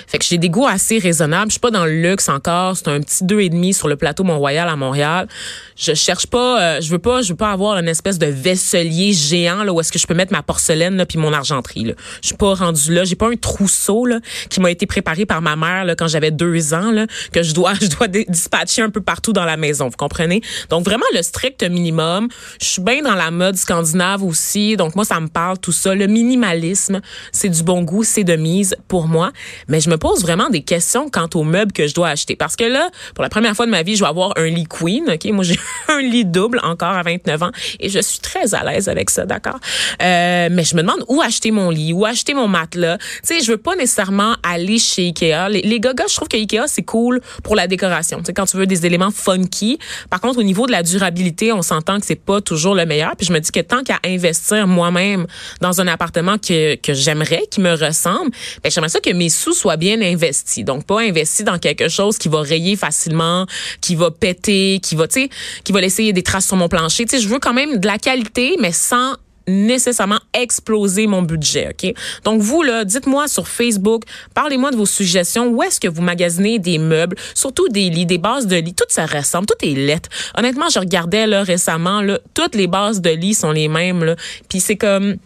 Fait 0.06 0.18
que 0.18 0.24
j'ai 0.24 0.38
des 0.38 0.48
goûts 0.48 0.66
assez 0.66 0.98
raisonnables. 0.98 1.50
Je 1.50 1.54
suis 1.54 1.60
pas 1.60 1.70
dans 1.70 1.84
le 1.84 2.00
luxe 2.00 2.28
encore. 2.28 2.76
C'est 2.76 2.88
un 2.88 3.00
petit 3.00 3.24
deux 3.24 3.40
et 3.40 3.48
demi 3.48 3.74
sur 3.74 3.88
le 3.88 3.96
plateau 3.96 4.24
Mont-Royal 4.24 4.68
à 4.68 4.76
Montréal. 4.76 5.28
Je 5.76 5.94
cherche 5.94 6.26
pas, 6.26 6.60
euh, 6.60 6.80
je 6.80 6.90
veux 6.90 6.98
pas, 6.98 7.22
je 7.22 7.30
veux 7.30 7.36
pas 7.36 7.52
avoir 7.52 7.78
une 7.78 7.88
espèce 7.88 8.18
de 8.18 8.26
vaisselier 8.26 9.12
géant 9.12 9.62
là 9.62 9.72
où 9.72 9.80
est-ce 9.80 9.92
que 9.92 9.98
je 9.98 10.06
peux 10.06 10.14
mettre 10.14 10.32
ma 10.32 10.42
porcelaine 10.42 10.96
là 10.96 11.06
puis 11.06 11.18
mon 11.18 11.32
argenterie. 11.32 11.84
Là. 11.84 11.94
Je 12.22 12.28
suis 12.28 12.36
pas 12.36 12.54
rendu 12.54 12.92
là. 12.92 13.04
J'ai 13.04 13.14
pas 13.14 13.28
un 13.28 13.36
trousseau 13.36 14.06
là 14.06 14.20
qui 14.50 14.60
m'a 14.60 14.70
été 14.70 14.86
préparé 14.86 15.26
par 15.26 15.40
ma 15.40 15.56
mère 15.56 15.84
là 15.84 15.94
quand 15.94 16.08
j'avais 16.08 16.30
deux 16.30 16.74
ans 16.74 16.90
là 16.90 17.06
que 17.32 17.42
je 17.42 17.54
dois, 17.54 17.74
je 17.80 17.86
dois 17.86 18.08
dispatcher 18.08 18.82
un 18.82 18.90
peu 18.90 19.00
partout 19.00 19.32
dans 19.32 19.44
la 19.44 19.56
maison. 19.56 19.88
Vous 19.88 19.96
comprenez? 19.96 20.42
Donc 20.68 20.84
vraiment 20.84 21.06
le 21.14 21.22
strict 21.22 21.62
minimum. 21.62 22.28
Je 22.60 22.66
suis 22.66 22.82
bien 22.82 23.02
dans 23.02 23.14
la 23.14 23.30
mode 23.30 23.56
scandinave 23.56 24.22
aussi. 24.22 24.76
Donc 24.76 24.96
moi 24.96 25.04
ça 25.04 25.20
me 25.20 25.28
parle 25.28 25.58
tout 25.58 25.72
ça. 25.72 25.94
Le 25.94 26.06
minimalisme, 26.06 27.00
c'est 27.32 27.48
du 27.48 27.62
bon 27.62 27.82
goût, 27.82 28.04
c'est 28.04 28.24
de 28.24 28.36
mise 28.36 28.76
pour 28.88 29.06
moi 29.08 29.32
mais 29.68 29.80
je 29.80 29.90
me 29.90 29.96
pose 29.96 30.22
vraiment 30.22 30.48
des 30.48 30.62
questions 30.62 31.08
quant 31.10 31.28
aux 31.34 31.44
meubles 31.44 31.72
que 31.72 31.86
je 31.86 31.94
dois 31.94 32.08
acheter. 32.08 32.36
Parce 32.36 32.56
que 32.56 32.64
là, 32.64 32.90
pour 33.14 33.22
la 33.22 33.28
première 33.28 33.54
fois 33.54 33.66
de 33.66 33.70
ma 33.70 33.82
vie, 33.82 33.96
je 33.96 34.02
vais 34.02 34.08
avoir 34.08 34.32
un 34.36 34.46
lit 34.46 34.66
queen. 34.66 35.04
Ok, 35.08 35.24
moi 35.26 35.44
j'ai 35.44 35.58
un 35.88 36.00
lit 36.00 36.24
double 36.24 36.60
encore 36.62 36.94
à 36.94 37.02
29 37.02 37.42
ans 37.42 37.50
et 37.80 37.88
je 37.88 38.00
suis 38.00 38.20
très 38.20 38.54
à 38.54 38.64
l'aise 38.64 38.88
avec 38.88 39.10
ça, 39.10 39.26
d'accord? 39.26 39.58
Euh, 40.02 40.48
mais 40.50 40.64
je 40.64 40.74
me 40.74 40.82
demande 40.82 41.04
où 41.08 41.20
acheter 41.20 41.50
mon 41.50 41.70
lit, 41.70 41.92
où 41.92 42.04
acheter 42.04 42.34
mon 42.34 42.48
matelas. 42.48 42.98
Tu 42.98 43.04
sais, 43.22 43.40
je 43.40 43.50
veux 43.50 43.58
pas 43.58 43.76
nécessairement 43.76 44.36
aller 44.42 44.78
chez 44.78 45.06
Ikea. 45.06 45.48
Les, 45.48 45.62
les 45.62 45.80
je 46.08 46.14
trouve 46.14 46.28
que 46.28 46.36
Ikea 46.36 46.66
c'est 46.66 46.82
cool 46.82 47.20
pour 47.42 47.56
la 47.56 47.66
décoration. 47.66 48.18
Tu 48.18 48.26
sais, 48.26 48.32
quand 48.32 48.46
tu 48.46 48.56
veux 48.56 48.66
des 48.66 48.86
éléments 48.86 49.10
funky. 49.10 49.78
Par 50.10 50.20
contre, 50.20 50.38
au 50.38 50.42
niveau 50.42 50.66
de 50.66 50.72
la 50.72 50.82
durabilité, 50.82 51.52
on 51.52 51.62
s'entend 51.62 51.98
que 52.00 52.06
c'est 52.06 52.14
pas 52.14 52.40
toujours 52.40 52.74
le 52.74 52.86
meilleur. 52.86 53.16
Puis 53.16 53.26
je 53.26 53.32
me 53.32 53.40
dis 53.40 53.50
que 53.50 53.60
tant 53.60 53.82
qu'à 53.82 53.98
investir 54.04 54.66
moi-même 54.66 55.26
dans 55.60 55.80
un 55.80 55.86
appartement 55.86 56.38
que 56.38 56.76
que 56.76 56.94
j'aimerais, 56.94 57.44
qui 57.50 57.60
me 57.60 57.72
ressemble, 57.72 58.30
ben 58.62 58.70
j'aimerais 58.70 58.88
ça 58.88 59.00
que 59.00 59.12
mes 59.12 59.28
sous 59.28 59.54
soit 59.58 59.76
bien 59.76 60.00
investi. 60.00 60.64
Donc 60.64 60.84
pas 60.86 61.00
investi 61.00 61.44
dans 61.44 61.58
quelque 61.58 61.88
chose 61.88 62.18
qui 62.18 62.28
va 62.28 62.40
rayer 62.40 62.76
facilement, 62.76 63.46
qui 63.80 63.94
va 63.94 64.10
péter, 64.10 64.80
qui 64.82 64.94
va 64.94 65.06
tu 65.08 65.28
qui 65.64 65.72
va 65.72 65.80
laisser 65.80 66.12
des 66.12 66.22
traces 66.22 66.46
sur 66.46 66.56
mon 66.56 66.68
plancher. 66.68 67.04
Tu 67.04 67.20
je 67.20 67.28
veux 67.28 67.38
quand 67.38 67.54
même 67.54 67.78
de 67.78 67.86
la 67.86 67.98
qualité 67.98 68.56
mais 68.60 68.72
sans 68.72 69.16
nécessairement 69.48 70.20
exploser 70.34 71.06
mon 71.06 71.22
budget, 71.22 71.70
OK? 71.70 71.94
Donc, 72.24 72.40
vous, 72.40 72.62
là, 72.62 72.84
dites-moi 72.84 73.26
sur 73.28 73.48
Facebook, 73.48 74.02
parlez-moi 74.34 74.70
de 74.70 74.76
vos 74.76 74.86
suggestions. 74.86 75.48
Où 75.48 75.62
est-ce 75.62 75.80
que 75.80 75.88
vous 75.88 76.02
magasinez 76.02 76.58
des 76.58 76.78
meubles, 76.78 77.16
surtout 77.34 77.68
des 77.68 77.90
lits, 77.90 78.06
des 78.06 78.18
bases 78.18 78.46
de 78.46 78.56
lits? 78.56 78.74
Tout 78.74 78.84
ça 78.88 79.06
ressemble, 79.06 79.46
tout 79.46 79.66
est 79.66 79.74
lettre. 79.74 80.10
Honnêtement, 80.36 80.68
je 80.68 80.78
regardais, 80.78 81.26
là, 81.26 81.42
récemment, 81.42 82.02
là, 82.02 82.18
toutes 82.34 82.54
les 82.54 82.66
bases 82.66 83.00
de 83.00 83.10
lits 83.10 83.34
sont 83.34 83.50
les 83.50 83.68
mêmes. 83.68 84.14
Puis 84.48 84.60
c'est 84.60 84.76
comme 84.76 85.16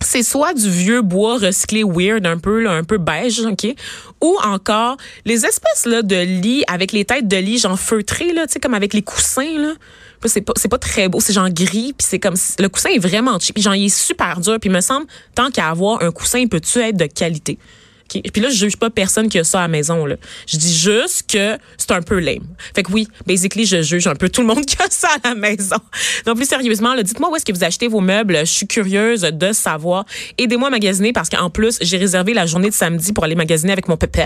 c'est 0.00 0.22
soit 0.22 0.54
du 0.54 0.68
vieux 0.70 1.02
bois 1.02 1.38
recyclé 1.38 1.82
weird 1.84 2.26
un 2.26 2.38
peu 2.38 2.60
là, 2.60 2.72
un 2.72 2.84
peu 2.84 2.98
beige 2.98 3.40
OK 3.40 3.74
ou 4.20 4.36
encore 4.42 4.96
les 5.24 5.44
espèces 5.44 5.86
là 5.86 6.02
de 6.02 6.16
lits 6.16 6.64
avec 6.68 6.92
les 6.92 7.04
têtes 7.04 7.28
de 7.28 7.36
lit 7.36 7.58
genre 7.58 7.78
feutrées 7.78 8.32
là, 8.32 8.46
tu 8.46 8.54
sais 8.54 8.60
comme 8.60 8.74
avec 8.74 8.94
les 8.94 9.02
coussins 9.02 9.58
là. 9.58 9.74
C'est 10.24 10.40
pas 10.40 10.52
c'est 10.56 10.68
pas 10.68 10.78
très 10.78 11.08
beau, 11.08 11.20
c'est 11.20 11.32
genre 11.32 11.48
gris 11.50 11.94
puis 11.96 12.06
c'est 12.08 12.18
comme 12.18 12.34
le 12.58 12.68
coussin 12.68 12.90
est 12.90 12.98
vraiment 12.98 13.38
cheap, 13.38 13.54
puis 13.54 13.62
genre 13.62 13.74
il 13.74 13.86
est 13.86 13.96
super 13.96 14.40
dur 14.40 14.58
puis 14.60 14.70
me 14.70 14.80
semble 14.80 15.06
tant 15.34 15.50
qu'à 15.50 15.68
avoir 15.68 16.02
un 16.02 16.10
coussin, 16.10 16.40
il 16.40 16.48
peut-tu 16.48 16.80
être 16.80 16.96
de 16.96 17.06
qualité? 17.06 17.58
Puis 18.08 18.42
là, 18.42 18.48
je 18.48 18.56
juge 18.56 18.76
pas 18.76 18.90
personne 18.90 19.28
qui 19.28 19.38
a 19.38 19.44
ça 19.44 19.60
à 19.60 19.62
la 19.62 19.68
maison. 19.68 20.06
Là. 20.06 20.16
Je 20.46 20.56
dis 20.56 20.74
juste 20.74 21.30
que 21.30 21.58
c'est 21.76 21.92
un 21.92 22.02
peu 22.02 22.18
lame. 22.18 22.46
Fait 22.74 22.82
que 22.82 22.92
oui, 22.92 23.08
basically, 23.26 23.66
je 23.66 23.82
juge 23.82 24.06
un 24.06 24.14
peu 24.14 24.28
tout 24.28 24.40
le 24.40 24.46
monde 24.46 24.64
qui 24.66 24.76
a 24.82 24.86
ça 24.90 25.08
à 25.22 25.28
la 25.28 25.34
maison. 25.34 25.76
Donc 26.26 26.36
plus 26.36 26.48
sérieusement, 26.48 26.94
dites-moi 27.00 27.30
où 27.30 27.36
est-ce 27.36 27.44
que 27.44 27.52
vous 27.52 27.64
achetez 27.64 27.88
vos 27.88 28.00
meubles. 28.00 28.38
Je 28.40 28.44
suis 28.44 28.66
curieuse 28.66 29.22
de 29.22 29.52
savoir. 29.52 30.04
Aidez-moi 30.38 30.68
à 30.68 30.70
magasiner 30.70 31.12
parce 31.12 31.28
qu'en 31.28 31.50
plus, 31.50 31.78
j'ai 31.80 31.96
réservé 31.96 32.34
la 32.34 32.46
journée 32.46 32.70
de 32.70 32.74
samedi 32.74 33.12
pour 33.12 33.24
aller 33.24 33.34
magasiner 33.34 33.72
avec 33.72 33.88
mon 33.88 33.96
pépé 33.96 34.18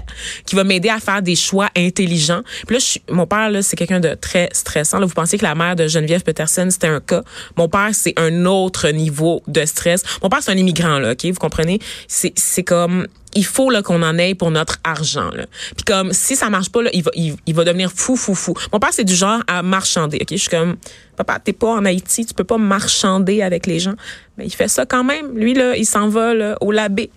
qui 0.47 0.57
va 0.57 0.65
m'aider 0.65 0.89
à 0.89 0.99
faire 0.99 1.23
des 1.23 1.37
choix 1.37 1.69
intelligents. 1.77 2.43
Puis 2.67 2.75
là, 2.75 2.79
je 2.79 2.85
suis, 2.85 3.03
mon 3.11 3.27
père, 3.27 3.51
là, 3.51 3.63
c'est 3.63 3.77
quelqu'un 3.77 4.01
de 4.01 4.15
très 4.15 4.49
stressant. 4.53 4.99
Là, 4.99 5.07
vous 5.07 5.15
pensez 5.15 5.39
que 5.39 5.45
la 5.45 5.55
mère 5.55 5.77
de 5.77 5.89
Geneviève 5.89 6.23
Peterson, 6.23 6.69
c'était 6.71 6.87
un 6.87 7.01
cas. 7.01 7.23
Mon 7.57 7.69
père, 7.69 7.91
c'est 7.93 8.15
un 8.17 8.47
autre 8.47 8.89
niveau 8.91 9.43
de 9.47 9.65
stress. 9.65 10.03
Mon 10.23 10.29
père, 10.29 10.43
c'est 10.43 10.53
un 10.53 10.57
immigrant, 10.57 10.99
là, 10.99 11.13
OK? 11.13 11.25
Vous 11.27 11.35
comprenez? 11.35 11.79
C'est 12.09 12.63
comme 12.63 13.07
il 13.35 13.45
faut 13.45 13.71
là 13.71 13.83
qu'on 13.83 14.03
en 14.03 14.19
ait 14.19 14.35
pour 14.35 14.51
notre 14.51 14.79
argent. 14.85 15.31
Là. 15.31 15.47
Puis 15.77 15.85
comme 15.85 16.13
si 16.13 16.37
ça 16.37 16.51
marche 16.51 16.71
pas 16.71 16.83
là, 16.83 16.91
il 16.93 17.03
va 17.03 17.11
il, 17.15 17.55
va 17.55 17.65
devenir 17.65 17.91
fou 17.95 18.17
fou 18.17 18.35
fou. 18.35 18.55
Mon 18.73 18.79
père 18.79 18.93
c'est 18.93 19.05
du 19.05 19.15
genre 19.15 19.43
à 19.47 19.63
marchander. 19.63 20.19
OK, 20.21 20.29
je 20.31 20.37
suis 20.37 20.51
comme 20.51 20.77
papa, 21.17 21.39
t'es 21.39 21.53
pas 21.53 21.71
en 21.71 21.85
Haïti, 21.85 22.27
tu 22.27 22.35
peux 22.35 22.45
pas 22.45 22.59
marchander 22.59 23.43
avec 23.43 23.67
les 23.67 23.79
gens. 23.79 23.95
Mais 24.37 24.47
il 24.47 24.55
fait 24.55 24.69
ça 24.69 24.87
quand 24.87 25.05
même. 25.05 25.37
Lui 25.37 25.55
là, 25.55 25.77
il 25.77 25.87
s'en 25.87 26.09
va 26.09 26.35
là, 26.35 26.57
au 26.61 26.73
labé 26.73 27.11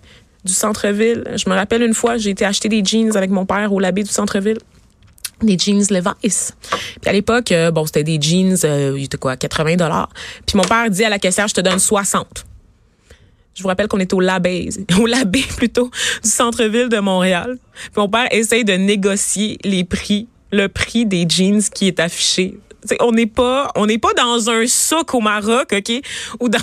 du 0.44 0.52
centre-ville. 0.52 1.24
Je 1.36 1.50
me 1.50 1.54
rappelle 1.54 1.82
une 1.82 1.94
fois, 1.94 2.16
j'ai 2.18 2.30
été 2.30 2.44
acheter 2.44 2.68
des 2.68 2.84
jeans 2.84 3.16
avec 3.16 3.30
mon 3.30 3.46
père 3.46 3.72
au 3.72 3.80
labé 3.80 4.02
du 4.02 4.10
centre-ville 4.10 4.58
des 5.42 5.58
jeans 5.58 5.84
Levi's. 5.90 6.52
Puis 7.00 7.10
à 7.10 7.12
l'époque, 7.12 7.52
euh, 7.52 7.70
bon, 7.70 7.84
c'était 7.84 8.04
des 8.04 8.18
jeans, 8.20 8.56
euh, 8.64 8.94
il 8.96 9.04
était 9.04 9.18
quoi, 9.18 9.36
80 9.36 9.76
dollars. 9.76 10.08
Puis 10.46 10.56
mon 10.56 10.64
père 10.64 10.88
dit 10.88 11.04
à 11.04 11.10
la 11.10 11.18
caissière, 11.18 11.48
je 11.48 11.54
te 11.54 11.60
donne 11.60 11.78
60. 11.78 12.46
Je 13.56 13.62
vous 13.62 13.68
rappelle 13.68 13.88
qu'on 13.88 13.98
est 13.98 14.12
au 14.12 14.20
Labé, 14.20 14.68
au 15.00 15.06
Labé 15.06 15.42
plutôt, 15.56 15.90
du 16.22 16.28
centre-ville 16.28 16.90
de 16.90 16.98
Montréal. 16.98 17.56
Puis 17.72 17.92
mon 17.96 18.08
père 18.08 18.28
essaye 18.30 18.64
de 18.64 18.74
négocier 18.74 19.58
les 19.64 19.82
prix, 19.82 20.28
le 20.52 20.68
prix 20.68 21.06
des 21.06 21.26
jeans 21.28 21.62
qui 21.74 21.86
est 21.86 21.98
affiché 21.98 22.58
on 23.00 23.12
n'est 23.12 23.26
pas, 23.26 23.70
on 23.74 23.86
n'est 23.86 23.98
pas 23.98 24.12
dans 24.14 24.50
un 24.50 24.66
souk 24.66 25.14
au 25.14 25.20
Maroc, 25.20 25.72
ok, 25.72 25.92
ou 26.40 26.48
dans 26.48 26.58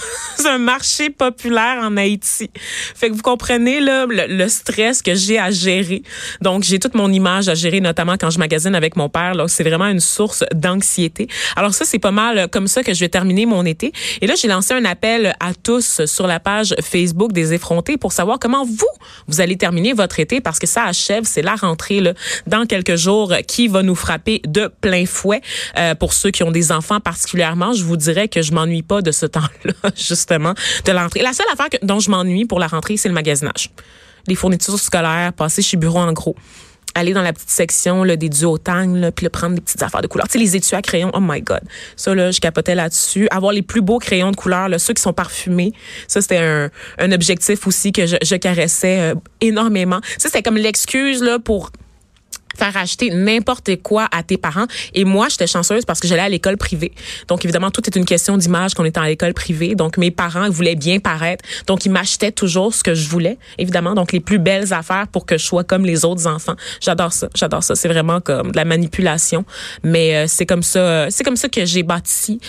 un 0.45 0.57
marché 0.57 1.09
populaire 1.09 1.79
en 1.81 1.97
Haïti. 1.97 2.49
Fait 2.95 3.09
que 3.09 3.15
vous 3.15 3.21
comprenez 3.21 3.79
là 3.79 4.05
le, 4.07 4.47
stress 4.47 5.01
que 5.01 5.15
j'ai 5.15 5.39
à 5.39 5.51
gérer. 5.51 6.03
Donc 6.41 6.63
j'ai 6.63 6.79
toute 6.79 6.95
mon 6.95 7.11
image 7.11 7.49
à 7.49 7.55
gérer, 7.55 7.81
notamment 7.81 8.17
quand 8.19 8.29
je 8.29 8.39
magasine 8.39 8.75
avec 8.75 8.95
mon 8.95 9.09
père. 9.09 9.33
C'est 9.47 9.63
vraiment 9.63 9.87
une 9.87 9.99
source 9.99 10.43
d'anxiété. 10.53 11.27
Alors 11.55 11.73
ça, 11.73 11.85
c'est 11.85 11.99
pas 11.99 12.11
mal 12.11 12.47
comme 12.49 12.67
ça 12.67 12.83
que 12.83 12.93
je 12.93 12.99
vais 12.99 13.09
terminer 13.09 13.45
mon 13.45 13.65
été. 13.65 13.91
Et 14.21 14.27
là, 14.27 14.35
j'ai 14.35 14.47
lancé 14.47 14.73
un 14.73 14.85
appel 14.85 15.35
à 15.39 15.53
tous 15.53 16.05
sur 16.05 16.27
la 16.27 16.39
page 16.39 16.75
Facebook 16.81 17.31
des 17.31 17.53
effrontés 17.53 17.97
pour 17.97 18.11
savoir 18.11 18.39
comment 18.39 18.65
vous 18.65 18.83
vous 19.27 19.41
allez 19.41 19.57
terminer 19.57 19.93
votre 19.93 20.19
été 20.19 20.41
parce 20.41 20.59
que 20.59 20.67
ça 20.67 20.83
achève, 20.83 21.23
c'est 21.25 21.41
la 21.41 21.55
rentrée 21.55 21.99
là 21.99 22.13
dans 22.47 22.65
quelques 22.65 22.95
jours 22.95 23.33
qui 23.47 23.67
va 23.67 23.83
nous 23.83 23.95
frapper 23.95 24.41
de 24.45 24.69
plein 24.81 25.05
fouet. 25.05 25.41
Euh, 25.77 25.95
pour 25.95 26.12
ceux 26.13 26.31
qui 26.31 26.43
ont 26.43 26.51
des 26.51 26.71
enfants 26.71 26.99
particulièrement, 26.99 27.73
je 27.73 27.83
vous 27.83 27.97
dirais 27.97 28.27
que 28.27 28.41
je 28.41 28.53
m'ennuie 28.53 28.83
pas 28.83 29.01
de 29.01 29.11
ce 29.11 29.25
temps-là 29.25 29.91
justement 29.95 30.53
de 30.85 30.91
la 30.91 31.03
rentrée. 31.03 31.21
La 31.21 31.33
seule 31.33 31.47
affaire 31.51 31.67
dont 31.81 31.99
je 31.99 32.09
m'ennuie 32.09 32.45
pour 32.45 32.59
la 32.59 32.67
rentrée, 32.67 32.97
c'est 32.97 33.09
le 33.09 33.15
magasinage. 33.15 33.69
Les 34.27 34.35
fournitures 34.35 34.79
scolaires, 34.79 35.33
passer 35.33 35.61
chez 35.61 35.77
Bureau 35.77 35.99
en 35.99 36.13
gros 36.13 36.35
aller 36.95 37.13
dans 37.13 37.21
la 37.21 37.33
petite 37.33 37.49
section 37.49 38.03
là, 38.03 38.15
des 38.15 38.29
duotangs, 38.29 38.93
là, 38.95 39.11
puis 39.11 39.27
prendre 39.29 39.55
des 39.55 39.61
petites 39.61 39.81
affaires 39.81 40.01
de 40.01 40.07
couleur. 40.07 40.27
Tu 40.27 40.33
sais, 40.33 40.39
les 40.39 40.55
étuis 40.55 40.75
à 40.75 40.81
crayons, 40.81 41.11
oh 41.13 41.19
my 41.21 41.41
God. 41.41 41.61
Ça, 41.95 42.13
là, 42.13 42.31
je 42.31 42.39
capotais 42.39 42.75
là-dessus. 42.75 43.27
Avoir 43.31 43.51
les 43.53 43.61
plus 43.61 43.81
beaux 43.81 43.99
crayons 43.99 44.31
de 44.31 44.35
couleur, 44.35 44.69
là, 44.69 44.79
ceux 44.79 44.93
qui 44.93 45.01
sont 45.01 45.13
parfumés. 45.13 45.71
Ça, 46.07 46.21
c'était 46.21 46.69
un, 46.99 47.11
objectif 47.11 47.67
aussi 47.67 47.91
que 47.91 48.05
je, 48.05 48.15
je 48.23 48.35
caressais 48.35 48.99
euh, 48.99 49.15
énormément. 49.41 49.99
Ça, 50.17 50.29
c'était 50.29 50.41
comme 50.41 50.57
l'excuse 50.57 51.21
là 51.21 51.37
pour 51.37 51.71
faire 52.57 52.75
acheter 52.77 53.09
n'importe 53.09 53.81
quoi 53.81 54.07
à 54.11 54.23
tes 54.23 54.37
parents. 54.37 54.65
Et 54.93 55.05
moi, 55.05 55.27
j'étais 55.29 55.47
chanceuse 55.47 55.85
parce 55.85 55.99
que 55.99 56.07
j'allais 56.07 56.21
à 56.21 56.29
l'école 56.29 56.57
privée. 56.57 56.91
Donc, 57.27 57.45
évidemment, 57.45 57.71
tout 57.71 57.81
est 57.85 57.95
une 57.95 58.05
question 58.05 58.37
d'image 58.37 58.73
qu'on 58.73 58.85
était 58.85 58.99
à 58.99 59.07
l'école 59.07 59.33
privée. 59.33 59.75
Donc, 59.75 59.97
mes 59.97 60.11
parents 60.11 60.49
voulaient 60.49 60.75
bien 60.75 60.99
paraître. 60.99 61.43
Donc, 61.67 61.85
ils 61.85 61.91
m'achetaient 61.91 62.31
toujours 62.31 62.73
ce 62.73 62.83
que 62.83 62.93
je 62.93 63.07
voulais, 63.07 63.37
évidemment. 63.57 63.93
Donc, 63.93 64.11
les 64.11 64.19
plus 64.19 64.39
belles 64.39 64.73
affaires 64.73 65.07
pour 65.07 65.25
que 65.25 65.37
je 65.37 65.45
sois 65.45 65.63
comme 65.63 65.85
les 65.85 66.05
autres 66.05 66.27
enfants. 66.27 66.55
J'adore 66.81 67.13
ça. 67.13 67.27
J'adore 67.35 67.63
ça. 67.63 67.75
C'est 67.75 67.87
vraiment 67.87 68.21
comme 68.21 68.51
de 68.51 68.57
la 68.57 68.65
manipulation. 68.65 69.45
Mais 69.83 70.15
euh, 70.15 70.25
c'est 70.27 70.45
comme 70.45 70.63
ça, 70.63 71.09
c'est 71.09 71.23
comme 71.23 71.35
ça 71.35 71.49
que 71.49 71.65
j'ai 71.65 71.83
bâti 71.83 72.39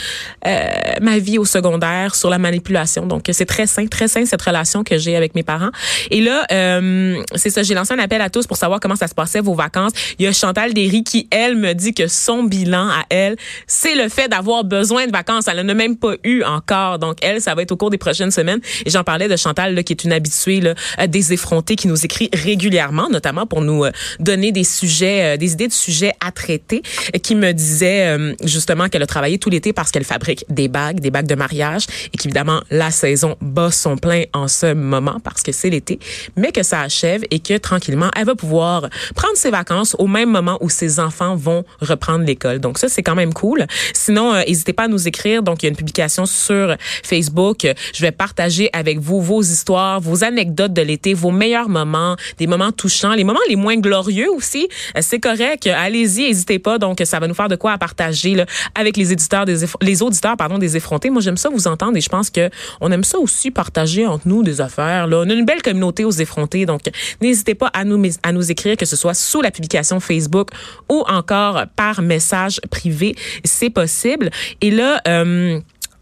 euh, 0.47 0.69
ma 1.01 1.19
vie 1.19 1.39
au 1.39 1.45
secondaire 1.45 2.15
sur 2.15 2.31
la 2.31 2.39
manipulation. 2.39 3.07
Donc, 3.07 3.29
c'est 3.33 3.47
très 3.47 3.67
sain, 3.67 3.87
très 3.87 4.09
sain 4.09 4.25
cette 4.27 4.43
relation 4.43 4.85
que 4.85 4.99
j'ai 4.99 5.17
avec 5.17 5.35
mes 5.35 5.43
parents. 5.43 5.71
Et 6.11 6.21
là, 6.21 6.45
euh, 6.53 7.23
c'est 7.35 7.51
ça. 7.51 7.63
J'ai 7.63 7.75
lancé 7.75 7.95
un 7.95 7.99
appel 7.99 8.21
à 8.21 8.31
tous 8.31 8.47
pour 8.47 8.57
savoir 8.57 8.81
comment 8.81 8.97
ça 8.97 9.09
se 9.09 9.15
passait 9.15 9.41
vos 9.41 9.55
vacances. 9.55 9.93
Il 10.19 10.25
y 10.25 10.29
a 10.29 10.33
Chantal 10.33 10.75
Derry 10.75 11.05
qui, 11.05 11.29
elle, 11.31 11.57
me 11.57 11.73
dit 11.73 11.95
que 11.95 12.09
son 12.09 12.45
bilan 12.45 12.89
à 12.89 13.05
elle, 13.11 13.37
c'est 13.67 13.95
le 13.95 14.09
fait 14.09 14.29
d'avoir 14.29 14.65
besoin 14.65 15.07
de 15.07 15.13
vacances. 15.13 15.49
Elle 15.49 15.59
n'en 15.65 15.69
a 15.71 15.75
même 15.75 15.97
pas 15.97 16.15
eu 16.25 16.43
encore. 16.43 16.99
Donc, 16.99 17.19
elle, 17.23 17.41
ça 17.41 17.55
va 17.55 17.63
être 17.63 17.73
au 17.73 17.77
cours 17.77 17.91
des 17.91 17.99
prochaines 17.99 18.31
semaines. 18.31 18.61
Et 18.85 18.91
j'en 18.91 19.05
parlais 19.05 19.29
de 19.29 19.37
Chantal, 19.37 19.75
là, 19.75 19.83
qui 19.83 19.93
est 19.93 20.05
une 20.05 20.13
habituée 20.13 20.61
là, 20.61 20.75
des 21.07 21.33
effrontés, 21.33 21.77
qui 21.77 21.89
nous 21.89 22.05
écrit 22.05 22.31
régulièrement, 22.33 23.09
notamment 23.11 23.47
pour 23.47 23.61
nous 23.61 23.85
euh, 23.85 23.91
donner 24.21 24.53
des 24.53 24.65
sujets, 24.65 25.35
euh, 25.35 25.37
des 25.37 25.53
idées 25.53 25.69
de 25.69 25.73
sujets 25.73 26.13
à 26.25 26.33
traiter, 26.33 26.83
qui 27.23 27.35
me 27.35 27.53
disait 27.53 28.07
euh, 28.07 28.35
justement 28.45 28.89
qu'elle 28.89 29.03
a 29.03 29.07
travaillé 29.07 29.39
tout 29.39 29.51
l'été 29.51 29.73
parce 29.73 29.91
qu'elle 29.91 30.05
fabrique 30.05 30.45
des 30.49 30.69
bagues, 30.69 31.01
des 31.01 31.11
bagues 31.11 31.27
de 31.27 31.35
mariage, 31.35 31.87
et 32.13 32.17
qu'évidemment, 32.17 32.63
la 32.71 32.91
saison 32.91 33.37
bat 33.41 33.71
son 33.71 33.97
plein 33.97 34.25
en 34.33 34.49
ce 34.49 34.73
moment 34.73 35.19
parce 35.23 35.43
que 35.43 35.53
c'est 35.53 35.71
l'été, 35.71 35.99
mais 36.37 36.53
que 36.53 36.63
ça 36.63 36.81
achève 36.81 37.23
et 37.31 37.41
que 37.41 37.57
tranquillement, 37.59 38.11
elle 38.17 38.27
va 38.27 38.35
pouvoir 38.35 38.89
prendre 39.15 39.37
ses 39.37 39.51
vacances 39.51 39.84
au 39.99 40.07
même 40.07 40.31
moment 40.31 40.59
où 40.61 40.71
ses 40.71 41.01
enfants 41.01 41.37
vont 41.37 41.65
reprendre 41.81 42.25
l'école. 42.25 42.59
Donc 42.59 42.79
ça, 42.79 42.89
c'est 42.89 43.03
quand 43.03 43.15
même 43.15 43.35
cool. 43.35 43.67
Sinon, 43.93 44.35
euh, 44.35 44.43
n'hésitez 44.47 44.73
pas 44.73 44.85
à 44.85 44.89
nous 44.89 45.07
écrire. 45.07 45.43
Donc, 45.43 45.63
il 45.63 45.67
y 45.67 45.69
a 45.69 45.71
une 45.71 45.77
publication 45.77 46.27
sur 46.27 46.77
Facebook. 47.03 47.67
Je 47.95 48.01
vais 48.01 48.13
partager 48.13 48.71
avec 48.73 48.99
vous 48.99 49.21
vos 49.21 49.43
histoires, 49.43 50.01
vos 50.01 50.25
anecdotes 50.25 50.73
de 50.73 50.83
l'été, 50.83 51.15
vos 51.15 51.31
meilleurs 51.31 51.69
moments, 51.69 52.17
des 52.39 52.47
moments 52.47 52.73
touchants, 52.73 53.15
les 53.15 53.25
moments 53.25 53.41
les 53.49 53.57
moins 53.57 53.77
glorieux 53.77 54.31
aussi. 54.31 54.69
Euh, 54.97 55.01
c'est 55.03 55.21
correct. 55.21 55.67
Allez-y, 55.67 56.29
n'hésitez 56.29 56.59
pas. 56.59 56.79
Donc, 56.79 57.03
ça 57.05 57.19
va 57.19 57.27
nous 57.27 57.35
faire 57.35 57.49
de 57.49 57.57
quoi 57.57 57.73
à 57.73 57.79
partager 57.79 58.35
là, 58.35 58.47
avec 58.75 58.97
les 58.97 59.13
éditeurs, 59.13 59.45
des 59.45 59.65
les 59.83 60.03
auditeurs 60.03 60.37
pardon, 60.37 60.59
des 60.59 60.77
effrontés. 60.77 61.11
Moi, 61.11 61.23
j'aime 61.23 61.37
ça 61.37 61.49
vous 61.49 61.67
entendre 61.67 61.97
et 61.97 62.01
je 62.01 62.09
pense 62.09 62.31
que 62.31 62.51
on 62.81 62.91
aime 62.91 63.05
ça 63.05 63.19
aussi 63.19 63.51
partager 63.51 64.07
entre 64.07 64.29
nous 64.29 64.43
des 64.43 64.61
affaires. 64.61 65.07
Là. 65.07 65.23
On 65.25 65.31
a 65.31 65.33
une 65.33 65.45
belle 65.45 65.63
communauté 65.63 66.05
aux 66.05 66.11
effrontés. 66.11 66.67
Donc, 66.67 66.83
n'hésitez 67.21 67.55
pas 67.55 67.69
à 67.69 67.85
nous, 67.85 68.03
à 68.23 68.33
nous 68.33 68.51
écrire, 68.51 68.77
que 68.77 68.87
ce 68.87 68.97
soit 68.97 69.15
sous 69.15 69.43
la 69.43 69.51
publication 69.51 69.74
Facebook 70.01 70.49
ou 70.89 71.05
encore 71.07 71.65
par 71.77 72.03
message 72.03 72.61
privé. 72.71 73.15
C'est 73.45 73.71
possible. 73.71 74.31
Et 74.61 74.71
là, 74.71 75.01
euh, 75.09 75.61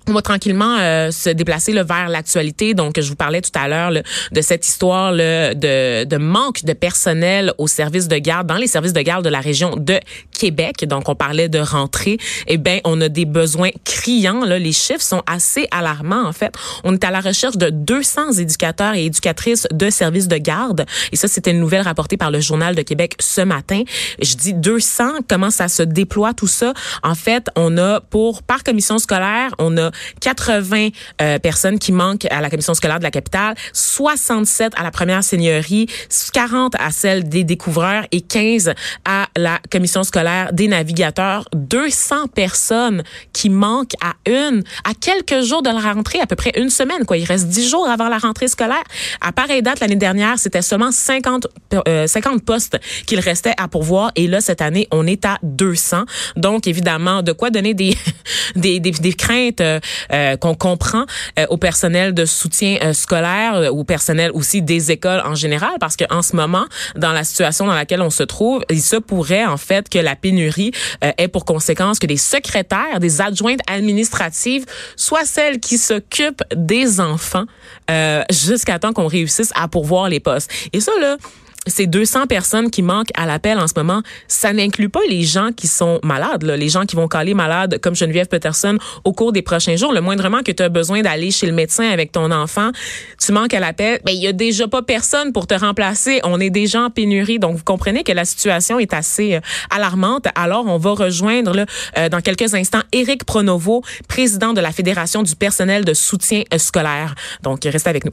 on 0.08 0.12
va 0.12 0.22
tranquillement 0.22 0.78
euh, 0.78 1.10
se 1.10 1.30
déplacer 1.30 1.72
là, 1.72 1.84
vers 1.84 2.08
l'actualité. 2.08 2.74
Donc, 2.74 3.00
je 3.00 3.08
vous 3.08 3.16
parlais 3.16 3.40
tout 3.40 3.50
à 3.54 3.68
l'heure 3.68 3.92
de 3.92 4.40
cette 4.40 4.66
histoire 4.66 5.12
là, 5.12 5.54
de, 5.54 6.04
de, 6.04 6.16
manque 6.16 6.64
de 6.64 6.72
personnel 6.72 7.52
au 7.58 7.68
service 7.68 8.08
de 8.08 8.16
garde, 8.16 8.46
dans 8.46 8.56
les 8.56 8.66
services 8.66 8.92
de 8.92 9.00
garde 9.00 9.24
de 9.24 9.30
la 9.30 9.40
région 9.40 9.76
de 9.76 10.00
Québec. 10.32 10.84
Donc, 10.86 11.08
on 11.08 11.14
parlait 11.14 11.48
de 11.48 11.58
rentrée. 11.58 12.18
Eh 12.48 12.56
bien, 12.56 12.80
on 12.84 13.00
a 13.00 13.08
des 13.08 13.24
besoins 13.24 13.70
criants. 13.84 14.44
Là. 14.44 14.58
Les 14.58 14.72
chiffres 14.72 15.02
sont 15.02 15.22
assez 15.26 15.68
alarmants, 15.70 16.26
en 16.26 16.32
fait. 16.32 16.52
On 16.82 16.94
est 16.94 17.04
à 17.04 17.10
la 17.10 17.20
recherche 17.20 17.56
de 17.56 17.70
200 17.70 18.32
éducateurs 18.32 18.94
et 18.94 19.04
éducatrices 19.04 19.68
de 19.70 19.88
services 19.90 20.28
de 20.28 20.36
garde. 20.36 20.84
Et 21.12 21.16
ça, 21.16 21.28
c'était 21.28 21.52
une 21.52 21.60
nouvelle 21.60 21.82
rapportée 21.82 22.16
par 22.16 22.30
le 22.30 22.40
Journal 22.40 22.74
de 22.74 22.82
Québec 22.82 23.14
ce 23.20 23.40
matin. 23.40 23.82
Je 24.20 24.34
dis 24.34 24.54
200. 24.54 25.04
Comment 25.28 25.50
ça 25.50 25.68
se 25.68 25.82
déploie, 25.82 26.34
tout 26.34 26.48
ça? 26.48 26.74
En 27.04 27.14
fait, 27.14 27.46
on 27.54 27.78
a 27.78 28.00
pour, 28.00 28.42
par 28.42 28.64
commission 28.64 28.98
scolaire, 28.98 29.54
on 29.58 29.76
a 29.78 29.91
80 30.20 30.88
euh, 31.20 31.38
personnes 31.38 31.78
qui 31.78 31.92
manquent 31.92 32.26
à 32.30 32.40
la 32.40 32.50
commission 32.50 32.74
scolaire 32.74 32.98
de 32.98 33.04
la 33.04 33.10
capitale, 33.10 33.54
67 33.72 34.72
à 34.76 34.82
la 34.82 34.90
première 34.90 35.24
seigneurie, 35.24 35.86
40 36.32 36.74
à 36.78 36.90
celle 36.90 37.28
des 37.28 37.44
découvreurs 37.44 38.04
et 38.12 38.20
15 38.20 38.74
à 39.04 39.28
la 39.36 39.60
commission 39.70 40.04
scolaire 40.04 40.52
des 40.52 40.68
navigateurs. 40.68 41.44
200 41.54 42.28
personnes 42.28 43.02
qui 43.32 43.50
manquent 43.50 43.94
à 44.02 44.14
une, 44.30 44.62
à 44.84 44.94
quelques 44.94 45.44
jours 45.44 45.62
de 45.62 45.70
la 45.70 45.92
rentrée, 45.92 46.20
à 46.20 46.26
peu 46.26 46.36
près 46.36 46.52
une 46.56 46.70
semaine, 46.70 47.04
quoi. 47.04 47.16
Il 47.16 47.24
reste 47.24 47.48
10 47.48 47.68
jours 47.68 47.88
avant 47.88 48.08
la 48.08 48.18
rentrée 48.18 48.48
scolaire. 48.48 48.82
À 49.20 49.32
pareille 49.32 49.62
date, 49.62 49.80
l'année 49.80 49.96
dernière, 49.96 50.38
c'était 50.38 50.62
seulement 50.62 50.92
50, 50.92 51.46
50 52.06 52.34
euh, 52.34 52.38
postes 52.44 52.78
qu'il 53.06 53.20
restait 53.20 53.54
à 53.56 53.68
pourvoir. 53.68 54.12
Et 54.16 54.26
là, 54.26 54.40
cette 54.40 54.60
année, 54.60 54.88
on 54.90 55.06
est 55.06 55.24
à 55.24 55.38
200. 55.42 56.04
Donc, 56.36 56.66
évidemment, 56.66 57.22
de 57.22 57.32
quoi 57.32 57.50
donner 57.50 57.74
des, 57.74 57.96
des, 58.56 58.80
des, 58.80 58.90
des 58.90 59.12
craintes 59.12 59.60
euh, 59.60 59.80
euh, 60.12 60.36
qu'on 60.36 60.54
comprend 60.54 61.04
euh, 61.38 61.46
au 61.48 61.56
personnel 61.56 62.14
de 62.14 62.24
soutien 62.24 62.78
euh, 62.82 62.92
scolaire, 62.92 63.72
au 63.72 63.84
personnel 63.84 64.30
aussi 64.34 64.62
des 64.62 64.90
écoles 64.90 65.22
en 65.24 65.34
général, 65.34 65.72
parce 65.80 65.96
qu'en 65.96 66.22
ce 66.22 66.36
moment, 66.36 66.64
dans 66.96 67.12
la 67.12 67.24
situation 67.24 67.66
dans 67.66 67.74
laquelle 67.74 68.02
on 68.02 68.10
se 68.10 68.22
trouve, 68.22 68.64
il 68.70 68.82
se 68.82 68.96
pourrait 68.96 69.21
en 69.30 69.56
fait 69.56 69.88
que 69.88 69.98
la 69.98 70.16
pénurie 70.16 70.72
ait 71.00 71.28
pour 71.28 71.44
conséquence 71.44 71.98
que 71.98 72.06
des 72.06 72.16
secrétaires, 72.16 73.00
des 73.00 73.20
adjointes 73.20 73.60
administratives 73.66 74.64
soient 74.96 75.24
celles 75.24 75.60
qui 75.60 75.78
s'occupent 75.78 76.44
des 76.54 77.00
enfants 77.00 77.44
jusqu'à 78.30 78.78
temps 78.78 78.92
qu'on 78.92 79.06
réussisse 79.06 79.52
à 79.54 79.68
pourvoir 79.68 80.08
les 80.08 80.20
postes. 80.20 80.50
Et 80.72 80.80
ça, 80.80 80.92
là, 81.00 81.16
ces 81.66 81.86
200 81.86 82.26
personnes 82.26 82.70
qui 82.70 82.82
manquent 82.82 83.12
à 83.14 83.26
l'appel 83.26 83.58
en 83.58 83.68
ce 83.68 83.74
moment, 83.76 84.02
ça 84.26 84.52
n'inclut 84.52 84.88
pas 84.88 85.00
les 85.08 85.22
gens 85.22 85.50
qui 85.56 85.68
sont 85.68 86.00
malades, 86.02 86.42
là, 86.42 86.56
les 86.56 86.68
gens 86.68 86.86
qui 86.86 86.96
vont 86.96 87.06
caler 87.06 87.34
malades 87.34 87.78
comme 87.80 87.94
Geneviève 87.94 88.26
Peterson 88.26 88.78
au 89.04 89.12
cours 89.12 89.32
des 89.32 89.42
prochains 89.42 89.76
jours. 89.76 89.92
Le 89.92 90.00
moindrement 90.00 90.42
que 90.42 90.50
tu 90.50 90.62
as 90.62 90.68
besoin 90.68 91.02
d'aller 91.02 91.30
chez 91.30 91.46
le 91.46 91.52
médecin 91.52 91.88
avec 91.88 92.10
ton 92.10 92.30
enfant, 92.30 92.70
tu 93.20 93.32
manques 93.32 93.54
à 93.54 93.60
l'appel, 93.60 94.00
ben 94.04 94.12
il 94.12 94.20
y 94.20 94.26
a 94.26 94.32
déjà 94.32 94.66
pas 94.66 94.82
personne 94.82 95.32
pour 95.32 95.46
te 95.46 95.54
remplacer. 95.54 96.20
On 96.24 96.40
est 96.40 96.50
déjà 96.50 96.82
en 96.82 96.90
pénurie, 96.90 97.38
donc 97.38 97.56
vous 97.56 97.64
comprenez 97.64 98.02
que 98.02 98.12
la 98.12 98.24
situation 98.24 98.78
est 98.78 98.92
assez 98.92 99.34
euh, 99.34 99.40
alarmante. 99.70 100.26
Alors 100.34 100.66
on 100.66 100.78
va 100.78 100.92
rejoindre 100.92 101.54
là, 101.54 101.66
euh, 101.98 102.08
dans 102.08 102.20
quelques 102.20 102.54
instants 102.54 102.82
Éric 102.92 103.24
Pronovo, 103.24 103.82
président 104.08 104.52
de 104.52 104.60
la 104.60 104.72
Fédération 104.72 105.22
du 105.22 105.36
personnel 105.36 105.84
de 105.84 105.94
soutien 105.94 106.42
euh, 106.52 106.58
scolaire. 106.58 107.14
Donc 107.42 107.60
restez 107.64 107.90
avec 107.90 108.04
nous. 108.04 108.12